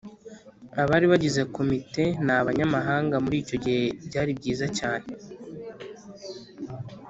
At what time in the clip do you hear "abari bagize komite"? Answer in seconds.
0.81-2.03